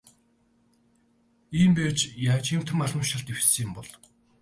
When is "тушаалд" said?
3.03-3.27